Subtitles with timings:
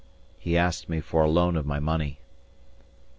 [0.39, 2.21] He asked me for a loan of my money.